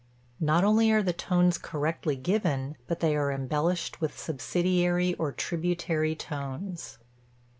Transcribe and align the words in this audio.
Not 0.39 0.63
only 0.63 0.89
are 0.91 1.03
the 1.03 1.13
tones 1.13 1.59
correctly 1.59 2.15
given, 2.15 2.75
but 2.87 3.01
they 3.01 3.15
are 3.15 3.31
embellished 3.31 4.01
with 4.01 4.17
subsidiary 4.17 5.13
or 5.13 5.31
tributary 5.31 6.15
tones. 6.15 6.97